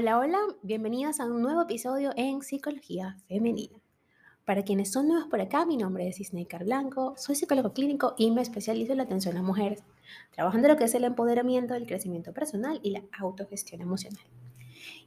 Hola, 0.00 0.20
hola, 0.20 0.38
bienvenidas 0.62 1.18
a 1.18 1.24
un 1.24 1.42
nuevo 1.42 1.62
episodio 1.62 2.12
en 2.14 2.40
Psicología 2.42 3.16
Femenina. 3.26 3.82
Para 4.44 4.62
quienes 4.62 4.92
son 4.92 5.08
nuevos 5.08 5.26
por 5.26 5.40
acá, 5.40 5.66
mi 5.66 5.76
nombre 5.76 6.06
es 6.06 6.20
Isneikar 6.20 6.62
Blanco, 6.62 7.14
soy 7.16 7.34
psicólogo 7.34 7.72
clínico 7.72 8.14
y 8.16 8.30
me 8.30 8.40
especializo 8.40 8.92
en 8.92 8.98
la 8.98 9.02
atención 9.02 9.36
a 9.36 9.42
mujeres, 9.42 9.82
trabajando 10.30 10.68
en 10.68 10.74
lo 10.74 10.78
que 10.78 10.84
es 10.84 10.94
el 10.94 11.02
empoderamiento, 11.02 11.74
el 11.74 11.88
crecimiento 11.88 12.32
personal 12.32 12.78
y 12.84 12.90
la 12.90 13.02
autogestión 13.18 13.80
emocional. 13.80 14.22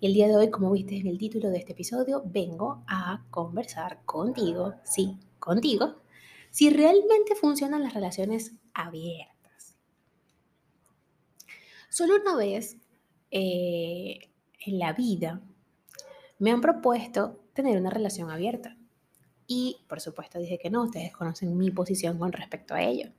Y 0.01 0.07
el 0.07 0.13
día 0.13 0.27
de 0.27 0.35
hoy, 0.35 0.49
como 0.49 0.69
viste 0.71 0.97
en 0.97 1.07
el 1.07 1.17
título 1.17 1.51
de 1.51 1.59
este 1.59 1.71
episodio, 1.71 2.21
vengo 2.25 2.83
a 2.85 3.23
conversar 3.29 4.03
contigo, 4.03 4.73
sí, 4.83 5.17
contigo, 5.39 6.01
si 6.49 6.69
realmente 6.69 7.35
funcionan 7.35 7.81
las 7.81 7.93
relaciones 7.93 8.55
abiertas. 8.73 9.77
Solo 11.87 12.15
una 12.21 12.35
vez 12.35 12.75
eh, 13.31 14.30
en 14.61 14.79
la 14.79 14.93
vida 14.93 15.41
me 16.39 16.51
han 16.51 16.61
propuesto 16.61 17.43
tener 17.53 17.77
una 17.79 17.89
relación 17.89 18.29
abierta. 18.29 18.77
Y 19.47 19.85
por 19.87 19.99
supuesto 19.99 20.39
dije 20.39 20.57
que 20.57 20.69
no, 20.69 20.83
ustedes 20.83 21.11
conocen 21.11 21.57
mi 21.57 21.71
posición 21.71 22.17
con 22.17 22.31
respecto 22.31 22.73
a 22.73 22.81
ello. 22.81 23.11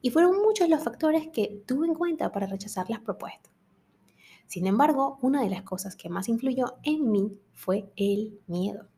Y 0.00 0.10
fueron 0.10 0.40
muchos 0.42 0.68
los 0.68 0.82
factores 0.82 1.28
que 1.28 1.62
tuve 1.66 1.86
en 1.86 1.94
cuenta 1.94 2.32
para 2.32 2.46
rechazar 2.46 2.90
las 2.90 3.00
propuestas. 3.00 3.52
Sin 4.46 4.66
embargo, 4.66 5.18
una 5.22 5.42
de 5.42 5.50
las 5.50 5.62
cosas 5.62 5.96
que 5.96 6.08
más 6.08 6.28
influyó 6.28 6.74
en 6.82 7.10
mí 7.10 7.38
fue 7.52 7.90
el 7.96 8.40
miedo. 8.46 8.88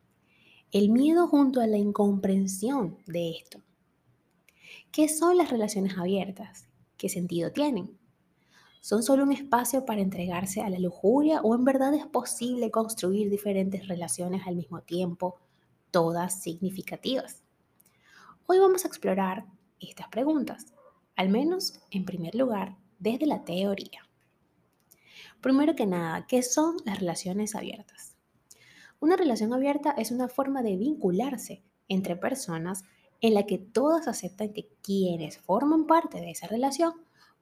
El 0.71 0.89
miedo 0.89 1.27
junto 1.27 1.61
a 1.61 1.67
la 1.67 1.77
incomprensión 1.77 2.97
de 3.05 3.31
esto. 3.31 3.61
¿Qué 4.91 5.07
son 5.07 5.37
las 5.37 5.51
relaciones 5.51 5.97
abiertas? 5.97 6.67
¿Qué 6.97 7.07
sentido 7.07 7.51
tienen? 7.51 7.97
¿Son 8.85 9.01
solo 9.01 9.23
un 9.23 9.31
espacio 9.31 9.83
para 9.83 10.01
entregarse 10.01 10.61
a 10.61 10.69
la 10.69 10.77
lujuria 10.77 11.41
o 11.41 11.55
en 11.55 11.65
verdad 11.65 11.95
es 11.95 12.05
posible 12.05 12.69
construir 12.69 13.31
diferentes 13.31 13.87
relaciones 13.87 14.45
al 14.45 14.55
mismo 14.55 14.81
tiempo, 14.81 15.39
todas 15.89 16.39
significativas? 16.39 17.41
Hoy 18.45 18.59
vamos 18.59 18.85
a 18.85 18.87
explorar 18.87 19.47
estas 19.79 20.07
preguntas, 20.09 20.67
al 21.15 21.29
menos 21.29 21.79
en 21.89 22.05
primer 22.05 22.35
lugar 22.35 22.77
desde 22.99 23.25
la 23.25 23.43
teoría. 23.43 24.07
Primero 25.41 25.75
que 25.75 25.87
nada, 25.87 26.27
¿qué 26.27 26.43
son 26.43 26.77
las 26.85 26.99
relaciones 26.99 27.55
abiertas? 27.55 28.15
Una 28.99 29.15
relación 29.15 29.51
abierta 29.51 29.95
es 29.97 30.11
una 30.11 30.27
forma 30.27 30.61
de 30.61 30.77
vincularse 30.77 31.63
entre 31.87 32.17
personas 32.17 32.83
en 33.19 33.33
la 33.33 33.47
que 33.47 33.57
todas 33.57 34.07
aceptan 34.07 34.53
que 34.53 34.69
quienes 34.83 35.39
forman 35.39 35.87
parte 35.87 36.21
de 36.21 36.29
esa 36.29 36.45
relación 36.45 36.93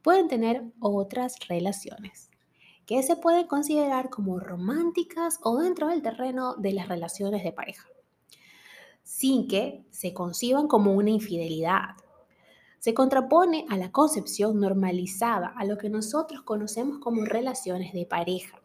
pueden 0.03 0.27
tener 0.27 0.63
otras 0.79 1.37
relaciones 1.47 2.29
que 2.85 3.01
se 3.01 3.15
pueden 3.15 3.47
considerar 3.47 4.09
como 4.09 4.39
románticas 4.39 5.39
o 5.41 5.57
dentro 5.57 5.87
del 5.87 6.01
terreno 6.01 6.55
de 6.55 6.73
las 6.73 6.89
relaciones 6.89 7.43
de 7.43 7.53
pareja, 7.53 7.87
sin 9.03 9.47
que 9.47 9.85
se 9.89 10.13
conciban 10.13 10.67
como 10.67 10.93
una 10.93 11.09
infidelidad. 11.09 11.95
Se 12.79 12.93
contrapone 12.93 13.65
a 13.69 13.77
la 13.77 13.91
concepción 13.91 14.59
normalizada, 14.59 15.53
a 15.55 15.63
lo 15.63 15.77
que 15.77 15.89
nosotros 15.89 16.41
conocemos 16.41 16.99
como 16.99 17.23
relaciones 17.23 17.93
de 17.93 18.05
pareja, 18.05 18.61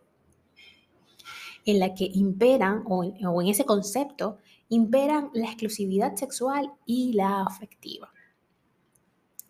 en 1.64 1.78
la 1.78 1.94
que 1.94 2.11
imperan, 2.12 2.83
o, 2.86 3.05
en 3.05 3.47
ese 3.47 3.64
concepto, 3.64 4.39
imperan 4.69 5.31
la 5.34 5.47
exclusividad 5.47 6.16
sexual 6.16 6.72
y 6.86 7.12
la 7.12 7.43
afectiva. 7.43 8.12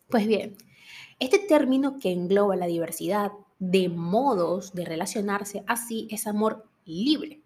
Pues 0.09 0.27
bien, 0.27 0.55
este 1.19 1.39
término 1.39 1.99
que 1.99 2.11
engloba 2.11 2.55
la 2.55 2.67
diversidad 2.67 3.31
de 3.59 3.89
modos 3.89 4.73
de 4.73 4.85
relacionarse 4.85 5.63
así 5.67 6.07
es 6.09 6.27
amor 6.27 6.65
libre. 6.85 7.41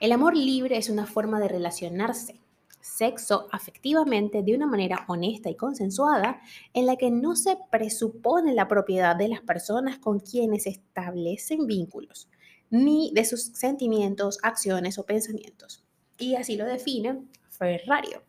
El 0.00 0.12
amor 0.12 0.36
libre 0.36 0.76
es 0.76 0.88
una 0.88 1.06
forma 1.06 1.40
de 1.40 1.48
relacionarse 1.48 2.40
sexo 2.80 3.48
afectivamente 3.50 4.42
de 4.42 4.54
una 4.54 4.66
manera 4.66 5.04
honesta 5.08 5.50
y 5.50 5.56
consensuada 5.56 6.40
en 6.72 6.86
la 6.86 6.96
que 6.96 7.10
no 7.10 7.34
se 7.34 7.58
presupone 7.70 8.54
la 8.54 8.68
propiedad 8.68 9.16
de 9.16 9.28
las 9.28 9.40
personas 9.40 9.98
con 9.98 10.20
quienes 10.20 10.66
establecen 10.66 11.66
vínculos, 11.66 12.28
ni 12.70 13.10
de 13.12 13.24
sus 13.24 13.46
sentimientos, 13.46 14.38
acciones 14.42 14.98
o 14.98 15.04
pensamientos. 15.04 15.84
Y 16.18 16.36
así 16.36 16.56
lo 16.56 16.64
define 16.64 17.22
Ferrario. 17.48 18.22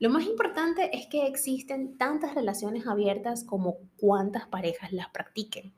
Lo 0.00 0.10
más 0.10 0.24
importante 0.24 0.96
es 0.96 1.06
que 1.06 1.26
existen 1.26 1.96
tantas 1.96 2.34
relaciones 2.34 2.86
abiertas 2.86 3.44
como 3.44 3.78
cuántas 3.96 4.46
parejas 4.48 4.92
las 4.92 5.08
practiquen. 5.10 5.72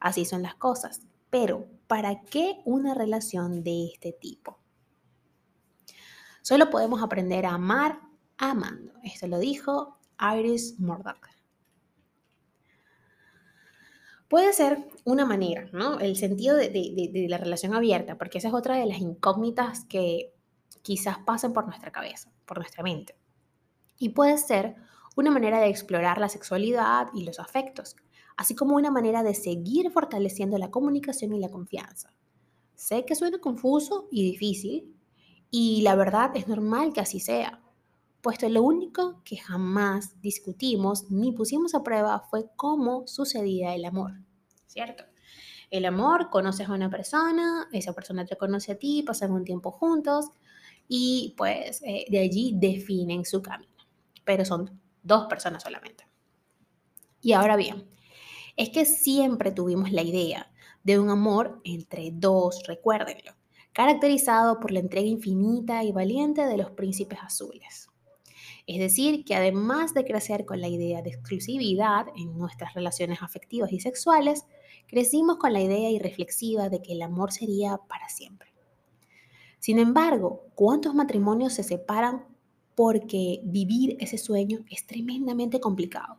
Así 0.00 0.24
son 0.24 0.42
las 0.42 0.56
cosas. 0.56 1.02
Pero, 1.30 1.68
¿para 1.86 2.22
qué 2.22 2.60
una 2.64 2.94
relación 2.94 3.62
de 3.62 3.86
este 3.92 4.12
tipo? 4.12 4.58
Solo 6.42 6.70
podemos 6.70 7.02
aprender 7.02 7.46
a 7.46 7.54
amar 7.54 8.00
amando. 8.38 8.92
Esto 9.04 9.28
lo 9.28 9.38
dijo 9.38 9.98
Iris 10.36 10.80
Murdoch. 10.80 11.28
Puede 14.28 14.52
ser 14.52 14.88
una 15.04 15.26
manera, 15.26 15.68
¿no? 15.72 15.98
El 15.98 16.16
sentido 16.16 16.56
de, 16.56 16.68
de, 16.70 17.26
la 17.28 17.38
relación 17.38 17.74
abierta, 17.74 18.16
porque 18.16 18.38
esa 18.38 18.48
es 18.48 18.54
otra 18.54 18.76
de 18.76 18.86
las 18.86 18.98
incógnitas 18.98 19.84
que 19.84 20.32
quizás 20.82 21.18
pasen 21.18 21.52
por 21.52 21.66
nuestra 21.66 21.90
cabeza 21.90 22.30
por 22.50 22.58
nuestra 22.58 22.82
mente. 22.82 23.14
Y 23.96 24.08
puede 24.08 24.36
ser 24.36 24.74
una 25.14 25.30
manera 25.30 25.60
de 25.60 25.68
explorar 25.68 26.18
la 26.18 26.28
sexualidad 26.28 27.06
y 27.14 27.22
los 27.22 27.38
afectos, 27.38 27.94
así 28.36 28.56
como 28.56 28.74
una 28.74 28.90
manera 28.90 29.22
de 29.22 29.34
seguir 29.34 29.92
fortaleciendo 29.92 30.58
la 30.58 30.72
comunicación 30.72 31.32
y 31.32 31.38
la 31.38 31.48
confianza. 31.48 32.12
Sé 32.74 33.04
que 33.04 33.14
suena 33.14 33.38
confuso 33.38 34.08
y 34.10 34.24
difícil, 34.24 34.96
y 35.48 35.82
la 35.82 35.94
verdad 35.94 36.32
es 36.34 36.48
normal 36.48 36.92
que 36.92 37.00
así 37.00 37.20
sea, 37.20 37.62
puesto 38.20 38.48
lo 38.48 38.64
único 38.64 39.22
que 39.24 39.36
jamás 39.36 40.20
discutimos 40.20 41.08
ni 41.08 41.30
pusimos 41.30 41.76
a 41.76 41.84
prueba 41.84 42.18
fue 42.30 42.46
cómo 42.56 43.06
sucedía 43.06 43.76
el 43.76 43.84
amor, 43.84 44.14
¿cierto? 44.66 45.04
El 45.70 45.84
amor, 45.84 46.30
conoces 46.30 46.68
a 46.68 46.72
una 46.72 46.90
persona, 46.90 47.68
esa 47.70 47.92
persona 47.92 48.26
te 48.26 48.36
conoce 48.36 48.72
a 48.72 48.76
ti, 48.76 49.04
pasan 49.06 49.30
un 49.30 49.44
tiempo 49.44 49.70
juntos, 49.70 50.30
y 50.92 51.34
pues 51.36 51.80
eh, 51.86 52.04
de 52.10 52.18
allí 52.18 52.52
definen 52.56 53.24
su 53.24 53.40
camino. 53.40 53.72
Pero 54.24 54.44
son 54.44 54.80
dos 55.04 55.26
personas 55.28 55.62
solamente. 55.62 56.04
Y 57.22 57.32
ahora 57.32 57.54
bien, 57.54 57.88
es 58.56 58.70
que 58.70 58.84
siempre 58.84 59.52
tuvimos 59.52 59.92
la 59.92 60.02
idea 60.02 60.50
de 60.82 60.98
un 60.98 61.08
amor 61.08 61.60
entre 61.64 62.10
dos, 62.12 62.64
recuérdenlo, 62.66 63.36
caracterizado 63.72 64.58
por 64.58 64.72
la 64.72 64.80
entrega 64.80 65.06
infinita 65.06 65.84
y 65.84 65.92
valiente 65.92 66.44
de 66.44 66.56
los 66.56 66.72
príncipes 66.72 67.20
azules. 67.22 67.88
Es 68.66 68.80
decir, 68.80 69.24
que 69.24 69.36
además 69.36 69.94
de 69.94 70.04
crecer 70.04 70.44
con 70.44 70.60
la 70.60 70.68
idea 70.68 71.02
de 71.02 71.10
exclusividad 71.10 72.06
en 72.16 72.36
nuestras 72.36 72.74
relaciones 72.74 73.22
afectivas 73.22 73.70
y 73.70 73.78
sexuales, 73.78 74.44
crecimos 74.88 75.36
con 75.36 75.52
la 75.52 75.60
idea 75.60 75.90
irreflexiva 75.90 76.68
de 76.68 76.82
que 76.82 76.94
el 76.94 77.02
amor 77.02 77.30
sería 77.30 77.78
para 77.88 78.08
siempre. 78.08 78.49
Sin 79.60 79.78
embargo, 79.78 80.46
¿cuántos 80.54 80.94
matrimonios 80.94 81.52
se 81.52 81.62
separan 81.62 82.24
porque 82.74 83.42
vivir 83.44 83.96
ese 84.00 84.16
sueño 84.16 84.64
es 84.70 84.86
tremendamente 84.86 85.60
complicado? 85.60 86.18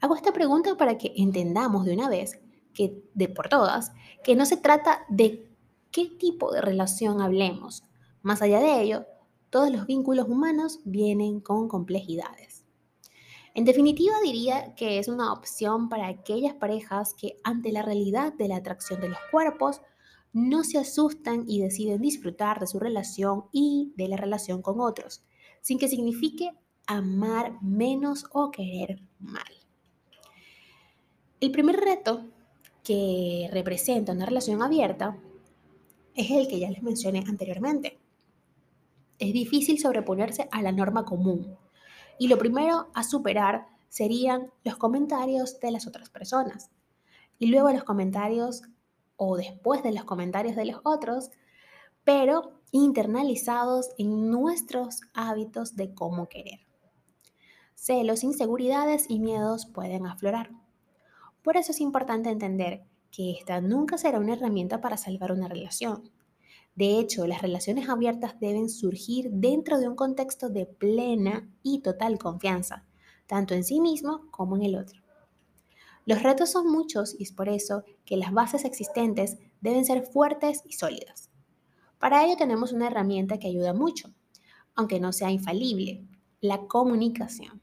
Hago 0.00 0.14
esta 0.14 0.32
pregunta 0.32 0.76
para 0.76 0.96
que 0.96 1.12
entendamos 1.16 1.84
de 1.84 1.94
una 1.94 2.08
vez 2.08 2.40
que 2.72 3.04
de 3.14 3.28
por 3.28 3.48
todas 3.48 3.92
que 4.24 4.36
no 4.36 4.46
se 4.46 4.56
trata 4.56 5.04
de 5.08 5.52
qué 5.90 6.06
tipo 6.06 6.52
de 6.52 6.60
relación 6.60 7.20
hablemos. 7.20 7.84
Más 8.22 8.42
allá 8.42 8.60
de 8.60 8.80
ello, 8.80 9.06
todos 9.50 9.70
los 9.70 9.86
vínculos 9.86 10.28
humanos 10.28 10.80
vienen 10.84 11.40
con 11.40 11.68
complejidades. 11.68 12.64
En 13.54 13.64
definitiva, 13.64 14.14
diría 14.22 14.74
que 14.76 14.98
es 14.98 15.08
una 15.08 15.32
opción 15.32 15.88
para 15.88 16.06
aquellas 16.06 16.54
parejas 16.54 17.12
que 17.12 17.36
ante 17.44 17.70
la 17.70 17.82
realidad 17.82 18.32
de 18.32 18.48
la 18.48 18.56
atracción 18.56 19.00
de 19.00 19.10
los 19.10 19.18
cuerpos 19.30 19.82
no 20.32 20.64
se 20.64 20.78
asustan 20.78 21.44
y 21.46 21.60
deciden 21.60 22.00
disfrutar 22.00 22.58
de 22.60 22.66
su 22.66 22.78
relación 22.78 23.44
y 23.52 23.92
de 23.96 24.08
la 24.08 24.16
relación 24.16 24.62
con 24.62 24.80
otros, 24.80 25.22
sin 25.60 25.78
que 25.78 25.88
signifique 25.88 26.52
amar 26.86 27.62
menos 27.62 28.26
o 28.32 28.50
querer 28.50 29.02
mal. 29.18 29.52
El 31.40 31.50
primer 31.50 31.76
reto 31.76 32.24
que 32.82 33.48
representa 33.52 34.12
una 34.12 34.26
relación 34.26 34.62
abierta 34.62 35.18
es 36.14 36.30
el 36.30 36.48
que 36.48 36.58
ya 36.58 36.70
les 36.70 36.82
mencioné 36.82 37.24
anteriormente. 37.26 37.98
Es 39.18 39.32
difícil 39.32 39.78
sobreponerse 39.78 40.48
a 40.50 40.62
la 40.62 40.72
norma 40.72 41.04
común 41.04 41.56
y 42.18 42.28
lo 42.28 42.38
primero 42.38 42.88
a 42.94 43.04
superar 43.04 43.66
serían 43.88 44.50
los 44.64 44.76
comentarios 44.76 45.60
de 45.60 45.70
las 45.70 45.86
otras 45.86 46.10
personas 46.10 46.70
y 47.38 47.46
luego 47.46 47.70
los 47.70 47.84
comentarios 47.84 48.62
o 49.24 49.36
después 49.36 49.84
de 49.84 49.92
los 49.92 50.04
comentarios 50.04 50.56
de 50.56 50.64
los 50.64 50.80
otros, 50.82 51.30
pero 52.02 52.60
internalizados 52.72 53.90
en 53.96 54.30
nuestros 54.30 55.02
hábitos 55.14 55.76
de 55.76 55.94
cómo 55.94 56.28
querer. 56.28 56.66
Celos, 57.76 58.24
inseguridades 58.24 59.06
y 59.08 59.20
miedos 59.20 59.66
pueden 59.66 60.06
aflorar. 60.06 60.50
Por 61.42 61.56
eso 61.56 61.70
es 61.70 61.80
importante 61.80 62.30
entender 62.30 62.82
que 63.12 63.30
esta 63.32 63.60
nunca 63.60 63.96
será 63.96 64.18
una 64.18 64.32
herramienta 64.32 64.80
para 64.80 64.96
salvar 64.96 65.30
una 65.30 65.46
relación. 65.46 66.10
De 66.74 66.98
hecho, 66.98 67.26
las 67.26 67.42
relaciones 67.42 67.88
abiertas 67.88 68.40
deben 68.40 68.68
surgir 68.68 69.30
dentro 69.30 69.78
de 69.78 69.88
un 69.88 69.94
contexto 69.94 70.48
de 70.48 70.66
plena 70.66 71.48
y 71.62 71.80
total 71.80 72.18
confianza, 72.18 72.86
tanto 73.28 73.54
en 73.54 73.62
sí 73.62 73.80
mismo 73.80 74.26
como 74.30 74.56
en 74.56 74.62
el 74.62 74.76
otro. 74.76 75.01
Los 76.04 76.22
retos 76.22 76.50
son 76.50 76.70
muchos 76.70 77.14
y 77.18 77.22
es 77.22 77.32
por 77.32 77.48
eso 77.48 77.84
que 78.04 78.16
las 78.16 78.32
bases 78.32 78.64
existentes 78.64 79.38
deben 79.60 79.84
ser 79.84 80.04
fuertes 80.04 80.62
y 80.64 80.72
sólidas. 80.72 81.30
Para 81.98 82.24
ello 82.24 82.36
tenemos 82.36 82.72
una 82.72 82.88
herramienta 82.88 83.38
que 83.38 83.46
ayuda 83.46 83.72
mucho, 83.72 84.12
aunque 84.74 84.98
no 84.98 85.12
sea 85.12 85.30
infalible, 85.30 86.04
la 86.40 86.66
comunicación. 86.66 87.62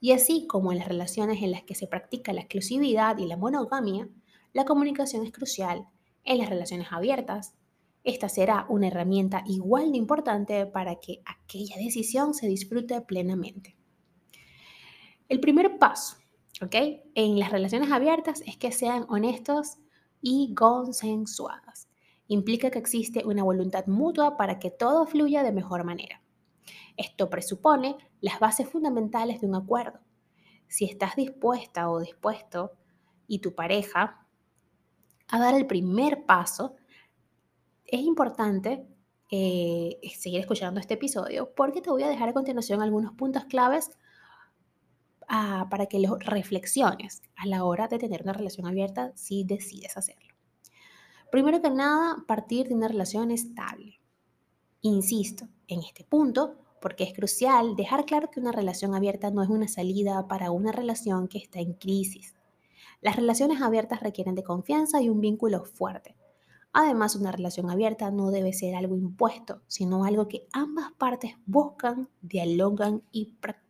Y 0.00 0.12
así 0.12 0.46
como 0.46 0.72
en 0.72 0.78
las 0.78 0.88
relaciones 0.88 1.42
en 1.42 1.50
las 1.50 1.64
que 1.64 1.74
se 1.74 1.86
practica 1.86 2.32
la 2.32 2.40
exclusividad 2.40 3.18
y 3.18 3.26
la 3.26 3.36
monogamia, 3.36 4.08
la 4.52 4.64
comunicación 4.64 5.24
es 5.26 5.32
crucial 5.32 5.86
en 6.24 6.38
las 6.38 6.48
relaciones 6.48 6.88
abiertas, 6.90 7.54
esta 8.04 8.28
será 8.28 8.64
una 8.68 8.88
herramienta 8.88 9.42
igual 9.46 9.92
de 9.92 9.98
importante 9.98 10.64
para 10.66 10.96
que 10.96 11.20
aquella 11.26 11.76
decisión 11.76 12.32
se 12.32 12.46
disfrute 12.46 13.00
plenamente. 13.02 13.76
El 15.28 15.40
primer 15.40 15.78
paso, 15.78 16.16
¿ok? 16.62 16.74
En 17.14 17.38
las 17.38 17.50
relaciones 17.50 17.90
abiertas 17.90 18.42
es 18.46 18.56
que 18.56 18.72
sean 18.72 19.06
honestos 19.08 19.78
y 20.20 20.54
consensuadas. 20.54 21.88
Implica 22.26 22.70
que 22.70 22.78
existe 22.78 23.24
una 23.24 23.42
voluntad 23.42 23.86
mutua 23.86 24.36
para 24.36 24.58
que 24.58 24.70
todo 24.70 25.06
fluya 25.06 25.42
de 25.42 25.52
mejor 25.52 25.84
manera. 25.84 26.22
Esto 26.96 27.30
presupone 27.30 27.96
las 28.20 28.40
bases 28.40 28.68
fundamentales 28.68 29.40
de 29.40 29.46
un 29.46 29.54
acuerdo. 29.54 30.00
Si 30.66 30.84
estás 30.84 31.16
dispuesta 31.16 31.90
o 31.90 32.00
dispuesto 32.00 32.72
y 33.26 33.38
tu 33.38 33.54
pareja 33.54 34.26
a 35.28 35.38
dar 35.38 35.54
el 35.54 35.66
primer 35.66 36.26
paso, 36.26 36.76
es 37.86 38.00
importante 38.00 38.86
eh, 39.30 39.98
seguir 40.18 40.40
escuchando 40.40 40.80
este 40.80 40.94
episodio 40.94 41.52
porque 41.54 41.80
te 41.80 41.90
voy 41.90 42.02
a 42.02 42.08
dejar 42.08 42.30
a 42.30 42.32
continuación 42.32 42.82
algunos 42.82 43.12
puntos 43.12 43.44
claves 43.44 43.90
para 45.70 45.86
que 45.86 45.98
los 45.98 46.18
reflexiones 46.20 47.22
a 47.36 47.46
la 47.46 47.64
hora 47.64 47.88
de 47.88 47.98
tener 47.98 48.22
una 48.22 48.32
relación 48.32 48.66
abierta 48.66 49.12
si 49.14 49.44
decides 49.44 49.96
hacerlo. 49.96 50.34
Primero 51.30 51.60
que 51.60 51.70
nada, 51.70 52.24
partir 52.26 52.68
de 52.68 52.74
una 52.74 52.88
relación 52.88 53.30
estable. 53.30 54.00
Insisto 54.80 55.48
en 55.66 55.80
este 55.80 56.04
punto 56.04 56.56
porque 56.80 57.04
es 57.04 57.12
crucial 57.12 57.76
dejar 57.76 58.06
claro 58.06 58.30
que 58.30 58.40
una 58.40 58.52
relación 58.52 58.94
abierta 58.94 59.30
no 59.30 59.42
es 59.42 59.48
una 59.48 59.68
salida 59.68 60.26
para 60.28 60.50
una 60.50 60.72
relación 60.72 61.28
que 61.28 61.38
está 61.38 61.58
en 61.58 61.74
crisis. 61.74 62.34
Las 63.00 63.16
relaciones 63.16 63.60
abiertas 63.60 64.00
requieren 64.00 64.34
de 64.34 64.44
confianza 64.44 65.02
y 65.02 65.08
un 65.08 65.20
vínculo 65.20 65.64
fuerte 65.64 66.16
Además, 66.72 67.16
una 67.16 67.32
relación 67.32 67.70
abierta 67.70 68.10
no 68.10 68.30
debe 68.30 68.52
ser 68.52 68.76
algo 68.76 68.96
impuesto, 68.96 69.62
sino 69.66 70.04
algo 70.04 70.28
que 70.28 70.46
ambas 70.52 70.92
partes 70.92 71.34
buscan, 71.46 72.08
dialogan 72.20 73.02
y 73.10 73.32
practican. 73.40 73.67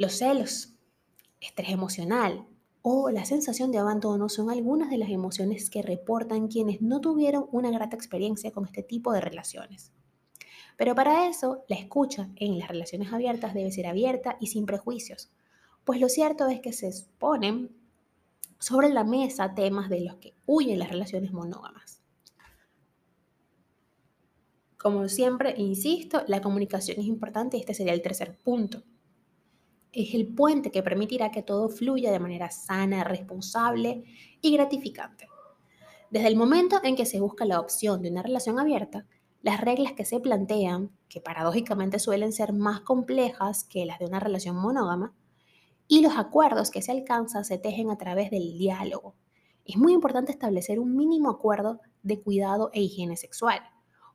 Los 0.00 0.14
celos, 0.14 0.72
estrés 1.42 1.68
emocional 1.68 2.46
o 2.80 3.10
la 3.10 3.26
sensación 3.26 3.70
de 3.70 3.76
abandono 3.76 4.30
son 4.30 4.48
algunas 4.48 4.88
de 4.88 4.96
las 4.96 5.10
emociones 5.10 5.68
que 5.68 5.82
reportan 5.82 6.48
quienes 6.48 6.80
no 6.80 7.02
tuvieron 7.02 7.48
una 7.52 7.70
grata 7.70 7.96
experiencia 7.96 8.50
con 8.50 8.64
este 8.64 8.82
tipo 8.82 9.12
de 9.12 9.20
relaciones. 9.20 9.92
Pero 10.78 10.94
para 10.94 11.28
eso, 11.28 11.66
la 11.68 11.76
escucha 11.76 12.30
en 12.36 12.58
las 12.58 12.68
relaciones 12.68 13.12
abiertas 13.12 13.52
debe 13.52 13.70
ser 13.72 13.86
abierta 13.86 14.38
y 14.40 14.46
sin 14.46 14.64
prejuicios, 14.64 15.30
pues 15.84 16.00
lo 16.00 16.08
cierto 16.08 16.48
es 16.48 16.60
que 16.60 16.72
se 16.72 16.90
suponen 16.92 17.76
sobre 18.58 18.88
la 18.88 19.04
mesa 19.04 19.54
temas 19.54 19.90
de 19.90 20.00
los 20.00 20.16
que 20.16 20.32
huyen 20.46 20.78
las 20.78 20.88
relaciones 20.88 21.30
monógamas. 21.32 22.00
Como 24.78 25.10
siempre, 25.10 25.56
insisto, 25.58 26.22
la 26.26 26.40
comunicación 26.40 26.98
es 27.00 27.04
importante 27.04 27.58
y 27.58 27.60
este 27.60 27.74
sería 27.74 27.92
el 27.92 28.00
tercer 28.00 28.38
punto. 28.38 28.82
Es 29.92 30.14
el 30.14 30.28
puente 30.28 30.70
que 30.70 30.82
permitirá 30.82 31.30
que 31.30 31.42
todo 31.42 31.68
fluya 31.68 32.12
de 32.12 32.20
manera 32.20 32.50
sana, 32.50 33.02
responsable 33.02 34.04
y 34.40 34.52
gratificante. 34.52 35.26
Desde 36.10 36.28
el 36.28 36.36
momento 36.36 36.80
en 36.82 36.96
que 36.96 37.06
se 37.06 37.20
busca 37.20 37.44
la 37.44 37.60
opción 37.60 38.02
de 38.02 38.10
una 38.10 38.22
relación 38.22 38.58
abierta, 38.60 39.06
las 39.42 39.60
reglas 39.60 39.94
que 39.94 40.04
se 40.04 40.20
plantean, 40.20 40.90
que 41.08 41.20
paradójicamente 41.20 41.98
suelen 41.98 42.32
ser 42.32 42.52
más 42.52 42.80
complejas 42.82 43.64
que 43.64 43.84
las 43.84 43.98
de 43.98 44.06
una 44.06 44.20
relación 44.20 44.56
monógama, 44.56 45.14
y 45.88 46.02
los 46.02 46.16
acuerdos 46.16 46.70
que 46.70 46.82
se 46.82 46.92
alcanzan 46.92 47.44
se 47.44 47.58
tejen 47.58 47.90
a 47.90 47.98
través 47.98 48.30
del 48.30 48.58
diálogo. 48.58 49.16
Es 49.64 49.76
muy 49.76 49.92
importante 49.92 50.30
establecer 50.30 50.78
un 50.78 50.94
mínimo 50.94 51.30
acuerdo 51.30 51.80
de 52.02 52.20
cuidado 52.20 52.70
e 52.72 52.82
higiene 52.82 53.16
sexual, 53.16 53.60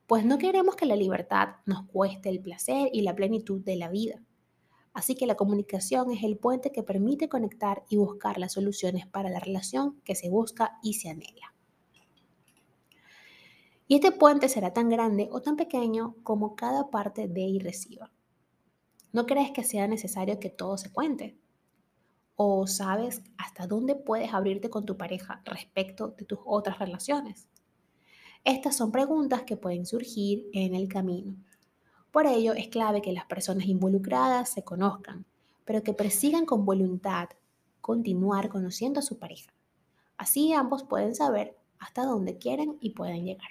pues 0.08 0.24
no 0.24 0.38
queremos 0.38 0.76
que 0.76 0.86
la 0.86 0.96
libertad 0.96 1.56
nos 1.66 1.86
cueste 1.88 2.30
el 2.30 2.40
placer 2.40 2.90
y 2.94 3.02
la 3.02 3.16
plenitud 3.16 3.62
de 3.62 3.76
la 3.76 3.90
vida. 3.90 4.22
Así 4.96 5.14
que 5.16 5.28
la 5.28 5.36
comunicación 5.36 6.10
es 6.10 6.24
el 6.24 6.38
puente 6.38 6.72
que 6.72 6.82
permite 6.82 7.28
conectar 7.28 7.84
y 7.90 7.98
buscar 7.98 8.38
las 8.38 8.54
soluciones 8.54 9.06
para 9.06 9.30
la 9.30 9.42
relación 9.42 10.00
que 10.06 10.16
se 10.16 10.30
busca 10.30 10.80
y 10.82 10.94
se 10.94 11.10
anhela. 11.10 11.54
Y 13.90 13.96
este 13.96 14.14
puente 14.14 14.48
será 14.48 14.72
tan 14.72 14.88
grande 14.88 15.28
o 15.32 15.42
tan 15.42 15.58
pequeño 15.58 16.16
como 16.24 16.56
cada 16.56 16.90
parte 16.90 17.28
dé 17.28 17.42
y 17.42 17.60
reciba. 17.60 18.10
No 19.12 19.26
crees 19.26 19.52
que 19.52 19.66
sea 19.66 19.86
necesario 19.88 20.40
que 20.40 20.50
todo 20.50 20.78
se 20.78 20.92
cuente 20.92 21.38
o 22.38 22.66
sabes 22.66 23.22
hasta 23.38 23.68
dónde 23.68 23.96
puedes 23.96 24.34
abrirte 24.34 24.70
con 24.70 24.86
tu 24.86 24.96
pareja 24.96 25.42
respecto 25.44 26.08
de 26.18 26.24
tus 26.24 26.40
otras 26.46 26.80
relaciones. 26.80 27.50
Estas 28.46 28.78
son 28.78 28.94
preguntas 28.94 29.44
que 29.44 29.58
pueden 29.58 29.86
surgir 29.86 30.48
en 30.54 30.74
el 30.74 30.88
camino. 30.88 31.36
Por 32.16 32.28
ello 32.28 32.54
es 32.54 32.70
clave 32.70 33.02
que 33.02 33.12
las 33.12 33.26
personas 33.26 33.66
involucradas 33.66 34.50
se 34.50 34.64
conozcan, 34.64 35.26
pero 35.66 35.84
que 35.84 35.92
persigan 35.92 36.46
con 36.46 36.64
voluntad 36.64 37.28
continuar 37.82 38.48
conociendo 38.48 39.02
a 39.02 39.04
su 39.04 39.20
pareja. 39.20 39.54
Así 40.16 40.54
ambos 40.54 40.86
pueden 40.86 41.14
saber 41.14 41.58
hasta 41.78 42.06
dónde 42.06 42.38
quieren 42.38 42.78
y 42.80 42.92
pueden 42.92 43.26
llegar. 43.26 43.50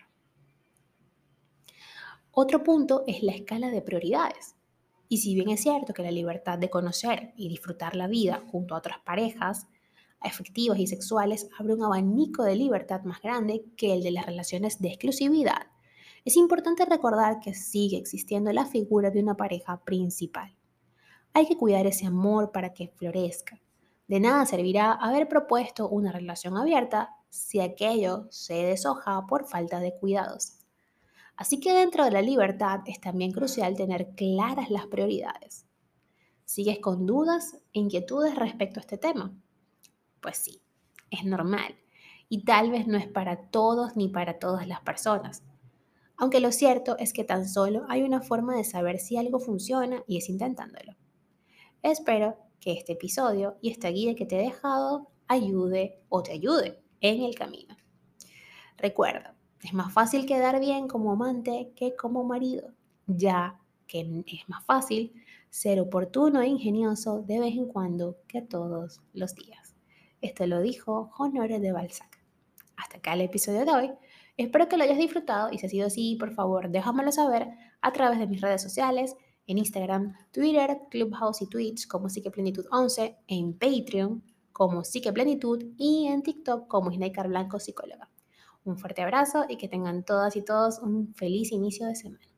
Otro 2.31 2.63
punto 2.63 3.05
es 3.07 3.23
la 3.23 3.33
escala 3.33 3.69
de 3.69 3.83
prioridades. 3.83 4.57
Y 5.11 5.19
si 5.19 5.35
bien 5.35 5.51
es 5.51 5.61
cierto 5.61 5.93
que 5.93 6.03
la 6.03 6.11
libertad 6.11 6.59
de 6.59 6.71
conocer 6.71 7.35
y 7.37 7.51
disfrutar 7.51 7.95
la 7.95 8.09
vida 8.09 8.45
junto 8.51 8.75
a 8.75 8.79
otras 8.79 8.97
parejas 9.01 9.67
efectivas 10.23 10.79
y 10.79 10.87
sexuales 10.87 11.51
abre 11.59 11.75
un 11.75 11.85
abanico 11.85 12.45
de 12.45 12.57
libertad 12.57 13.03
más 13.03 13.21
grande 13.21 13.67
que 13.77 13.93
el 13.93 14.03
de 14.03 14.13
las 14.13 14.25
relaciones 14.25 14.81
de 14.81 14.89
exclusividad, 14.89 15.67
es 16.25 16.37
importante 16.37 16.87
recordar 16.87 17.41
que 17.41 17.53
sigue 17.53 17.99
existiendo 17.99 18.51
la 18.53 18.65
figura 18.65 19.11
de 19.11 19.21
una 19.21 19.37
pareja 19.37 19.85
principal. 19.85 20.57
Hay 21.35 21.47
que 21.47 21.57
cuidar 21.57 21.87
ese 21.87 22.07
amor 22.07 22.51
para 22.51 22.73
que 22.73 22.89
florezca. 22.89 23.61
De 24.07 24.21
nada 24.21 24.47
servirá 24.47 24.93
haber 24.93 25.29
propuesto 25.29 25.89
una 25.89 26.13
relación 26.13 26.57
abierta 26.57 27.11
si 27.29 27.61
aquello 27.61 28.27
se 28.31 28.55
deshoja 28.55 29.27
por 29.27 29.47
falta 29.47 29.81
de 29.81 29.95
cuidados. 29.95 30.61
Así 31.37 31.61
que 31.61 31.73
dentro 31.73 32.05
de 32.05 32.13
la 32.13 32.23
libertad 32.23 32.81
es 32.87 33.01
también 33.01 33.33
crucial 33.33 33.77
tener 33.77 34.15
claras 34.15 34.71
las 34.71 34.87
prioridades. 34.87 35.67
¿Sigues 36.45 36.79
con 36.79 37.07
dudas 37.07 37.55
e 37.73 37.81
inquietudes 37.81 38.37
respecto 38.37 38.79
a 38.79 38.83
este 38.83 38.99
tema? 38.99 39.35
Pues 40.21 40.39
sí, 40.39 40.63
es 41.11 41.25
normal 41.25 41.75
y 42.29 42.45
tal 42.45 42.71
vez 42.71 42.87
no 42.87 42.97
es 42.97 43.09
para 43.09 43.51
todos 43.51 43.97
ni 43.97 44.09
para 44.09 44.39
todas 44.39 44.67
las 44.69 44.81
personas. 44.81 45.43
Aunque 46.17 46.41
lo 46.41 46.53
cierto 46.53 46.97
es 46.99 47.13
que 47.13 47.25
tan 47.25 47.49
solo 47.49 47.85
hay 47.89 48.03
una 48.03 48.23
forma 48.23 48.57
de 48.57 48.65
saber 48.65 48.99
si 48.99 49.17
algo 49.17 49.41
funciona 49.41 50.03
y 50.07 50.19
es 50.19 50.29
intentándolo. 50.29 50.95
Espero 51.83 52.37
que 52.61 52.73
este 52.73 52.93
episodio 52.93 53.57
y 53.61 53.71
esta 53.71 53.89
guía 53.89 54.15
que 54.15 54.27
te 54.27 54.39
he 54.39 54.43
dejado 54.43 55.11
ayude 55.27 56.01
o 56.09 56.23
te 56.23 56.33
ayude 56.33 56.81
en 57.01 57.23
el 57.23 57.35
camino. 57.35 57.77
Recuerda, 58.77 59.35
es 59.63 59.73
más 59.73 59.93
fácil 59.93 60.27
quedar 60.27 60.61
bien 60.61 60.89
como 60.89 61.13
amante 61.13 61.73
que 61.77 61.97
como 61.97 62.25
marido, 62.25 62.73
ya 63.07 63.61
que 63.87 64.25
es 64.27 64.49
más 64.49 64.65
fácil 64.65 65.13
ser 65.51 65.81
oportuno 65.81 66.41
e 66.43 66.49
ingenioso 66.49 67.23
de 67.23 67.39
vez 67.39 67.55
en 67.55 67.67
cuando 67.67 68.19
que 68.27 68.43
todos 68.43 69.01
los 69.13 69.35
días. 69.35 69.77
Esto 70.21 70.47
lo 70.47 70.61
dijo 70.61 71.11
Honore 71.19 71.61
de 71.61 71.73
Balzac. 71.73 72.23
Hasta 72.77 72.97
acá 72.97 73.13
el 73.13 73.21
episodio 73.21 73.65
de 73.65 73.73
hoy. 73.73 73.91
Espero 74.37 74.69
que 74.69 74.77
lo 74.77 74.83
hayas 74.83 74.99
disfrutado 74.99 75.53
y 75.53 75.59
si 75.59 75.67
ha 75.67 75.69
sido 75.69 75.87
así, 75.87 76.17
por 76.19 76.33
favor, 76.35 76.69
déjamelo 76.69 77.13
saber 77.13 77.49
a 77.81 77.93
través 77.93 78.19
de 78.19 78.27
mis 78.27 78.41
redes 78.41 78.63
sociales, 78.63 79.17
en 79.47 79.59
Instagram, 79.59 80.15
Twitter, 80.33 80.81
Clubhouse 80.91 81.43
y 81.43 81.47
Twitch 81.47 81.87
como 81.87 82.09
Plenitud 82.33 82.67
11, 82.73 83.19
en 83.29 83.57
Patreon 83.57 84.25
como 84.51 84.83
Plenitud 85.13 85.65
y 85.77 86.07
en 86.07 86.23
TikTok 86.23 86.67
como 86.67 86.91
Snaker 86.91 87.29
Blanco 87.29 87.61
Psicóloga. 87.61 88.11
Un 88.65 88.79
fuerte 88.79 89.03
abrazo 89.03 89.45
y 89.49 89.57
que 89.57 89.69
tengan 89.69 90.05
todas 90.05 90.35
y 90.37 90.43
todos 90.43 90.79
un 90.79 91.15
feliz 91.15 91.53
inicio 91.53 91.87
de 91.87 91.95
semana. 91.95 92.34